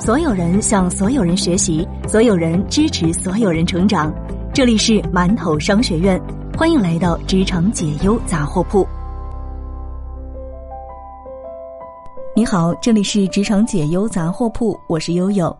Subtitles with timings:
[0.00, 4.10] 所有人向所有人学习，所有人支持所有人成长。
[4.50, 6.18] 这里是馒头商学院，
[6.56, 8.88] 欢迎来到职场解忧杂货铺。
[12.34, 15.54] 你好，这里是职场解忧杂货铺，我是悠悠。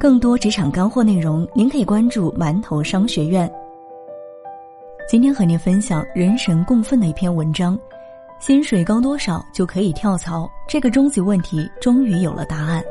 [0.00, 3.48] 更多职场干货内容，您可以关注馒头商学院。
[5.08, 7.78] 今天和您分享人神共愤的一篇文章：
[8.40, 10.50] 薪水高多少就可以跳槽？
[10.66, 12.82] 这个终极问题终于有了答案。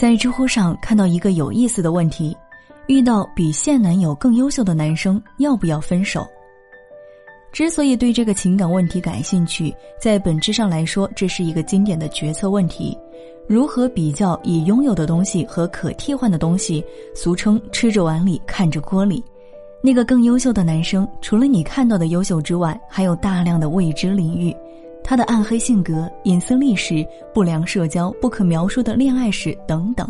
[0.00, 2.34] 在知乎上看到一个有意思的问题：
[2.86, 6.26] 遇到比现男友更优秀的男生，要不要分手？
[7.52, 12.96] 之所以对这个情感问题感兴趣，在本质上来说，这是一个经典的决策问题：
[13.46, 16.82] 如何比较已拥有的东西和可替换的东西？
[17.14, 19.22] 俗称“吃着碗里看着锅里”。
[19.84, 24.56] 那个更优秀的男生，除了你看到的优秀之外，还有大量的未知领域。
[25.10, 30.08] 他的暗黑性格、隐私历史、不良社交、不可描述的恋爱史等等，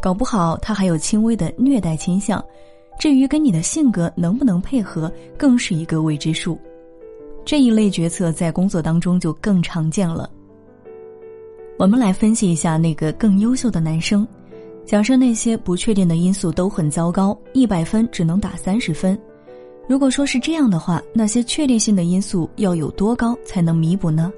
[0.00, 2.42] 搞不好他还有轻微的虐待倾向。
[2.98, 6.58] 至于跟你的性格能不能配合，更是一个未知数。
[7.44, 10.30] 这一类决策在工作当中就更常见了。
[11.78, 14.26] 我们来分析一下那个更优秀的男生。
[14.86, 19.20] 假设那些不确定的因素都很糟糕，一百分只能打三十分。
[19.88, 24.32] 如果说是这样的话，那些确定性的因素要有多高才能弥补呢？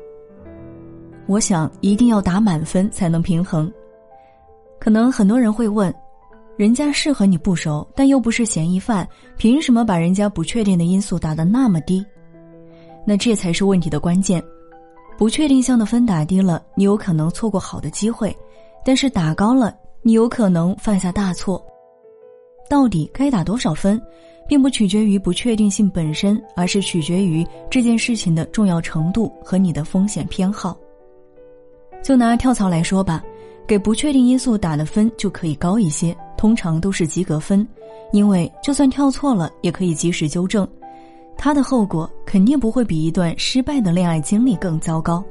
[1.26, 3.70] 我想一定要打满分才能平衡。
[4.80, 5.94] 可能很多人会问：
[6.56, 12.04] 人家是和你不熟，但又不是嫌疑犯，凭什么把人家不确定的因素打得那么低？
[13.06, 14.42] 那这才是问题的关键。
[15.18, 18.30] 不确定项的分打低了，你有可能错过好的机会；
[18.84, 21.64] 但是打高了，你有可能犯下大错。
[22.68, 24.00] 到底该打多少分？
[24.48, 30.76] 并不取决于不确定性本身，而是取决于这件事情的重要程度和你的风险偏好。
[32.02, 33.22] 就拿跳槽来说吧，
[33.66, 37.66] 给不确定因素打的分就可以高一些，通常都是及格分，
[38.12, 40.66] 因为就算跳错了也可以及时纠正，
[41.36, 45.24] 它的后果肯定不会比一段失败的恋爱经历更糟糕。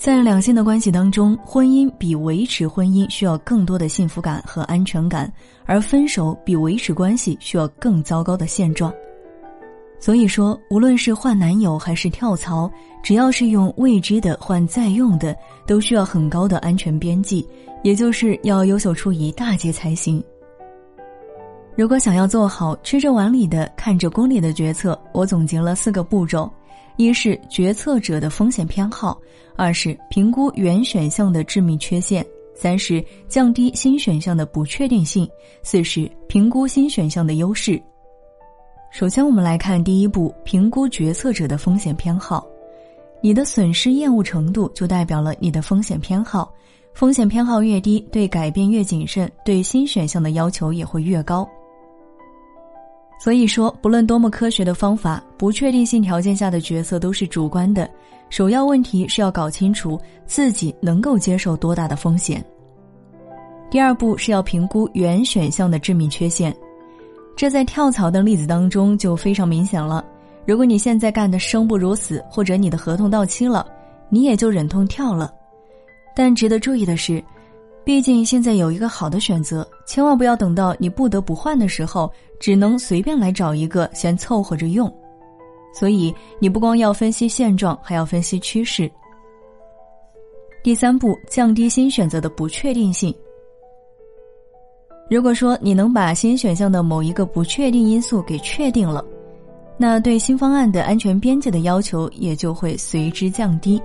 [0.00, 5.30] 在两性的关系当中，婚姻比维持婚姻需要更多的幸福感和安全感，
[5.66, 8.90] 而分手比维持关系需要更糟糕的现状。
[9.98, 12.70] 所以说，无论是换男友还是跳槽，
[13.02, 17.46] 只要是用未知的换在用的，都需要很高的安全边际，
[17.82, 20.24] 也就是要优秀出一大截才行。
[21.76, 26.50] 如果想要做好吃着碗里的看着锅里的决策，我总结了四个步骤。
[26.96, 29.18] 一是决策者的风险偏好，
[29.56, 35.26] 二是评估原选项的致命缺陷，三是降低新选项的不确定性，
[35.62, 37.80] 四是评估新选项的优势。
[38.90, 42.46] 首先，我们来看第一步，评估决策者的风险偏好。
[43.22, 46.52] 你的损失厌恶程度就代表了你的风险偏好，
[46.92, 51.48] 风险偏好越低，对改变越谨慎，对新选项的要求也会越高。
[53.22, 57.88] 所以说，不论多么科学的方法，不确定性条件下的决策都是主观的。
[58.30, 62.42] 首要问题是要搞清楚自己能够接受多大的风险。
[63.70, 66.56] 第二步是要评估原选项的致命缺陷，
[67.36, 70.02] 这在跳槽的例子当中就非常明显了。
[70.46, 73.66] 如果你现在干的生不如死，或者你的合同到期了，
[74.08, 75.30] 你也就忍痛跳了。
[76.16, 77.22] 但值得注意的是。
[77.84, 84.92] 毕竟现在有一个好的选择，千万不要等到你不得不换的时候，只能随便来找一个先凑合着用。
[85.72, 88.90] 所以你不光要分析现状，还要分析趋势。
[90.62, 93.14] 第三步，降低新选择的不确定性。
[95.08, 99.04] 如果说你能把新选项的某一个不确定因素给确定了，
[99.76, 103.80] 那对新方案的安全边界的要求也就会随之降低。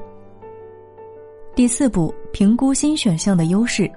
[1.55, 3.89] 第四步，评估新选项的优势。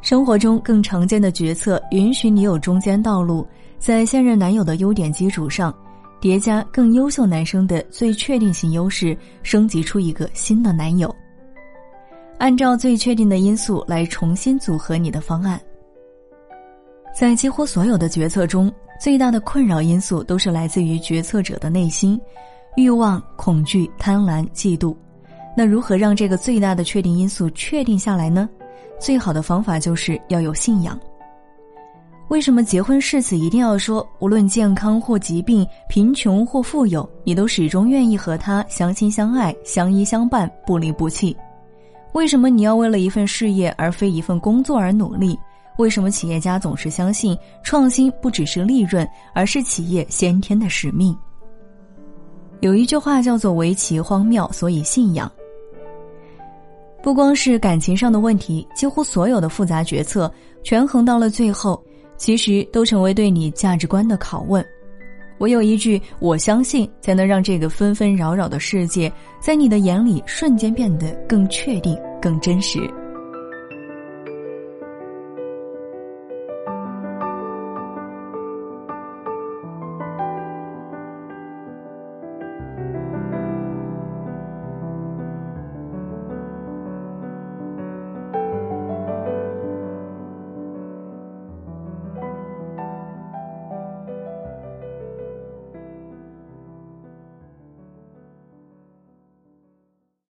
[0.00, 3.46] 生活中更常见的决策允许你有中间道路，
[3.78, 5.72] 在现任男友的优点基础上，
[6.20, 11.14] 叠加更优秀男生的最确定性优势，升级出一个新的男友。
[12.38, 15.60] 按照最确定的因素来重新组合你的方案。
[17.16, 22.20] 在几乎所有的决策中，最大的困扰因素都是来自于决策者的内心：
[22.76, 24.96] 欲望、恐惧、贪婪、嫉妒。
[25.58, 28.48] 那如何让这个最大的确定因素确定下来呢？
[28.96, 30.96] 最好的方法就是要有信仰。
[32.28, 41.36] 为什么结婚誓词一定要说，无论健康或疾病、贫穷或富有，你都始终愿意和他相亲相爱、相依相伴、不离不弃？
[42.12, 45.36] 为什么你要为了一份事业而非一份工作而努力？
[45.78, 51.18] 为什么企业家总是相信创新不只是利润，而是企业先天的使命？
[52.60, 55.28] 有一句话叫做“唯其荒谬，所以信仰”。
[57.08, 60.30] 不光是感情上的问题，几乎所有的复杂决策，
[60.62, 61.82] 权衡到了最后，
[62.18, 64.62] 其实都成为对你价值观的拷问。
[65.38, 69.10] 我有一句“我相信”，才能让这个纷纷扰扰的世界，
[69.40, 72.78] 在你的眼里瞬间变得更确定、更真实。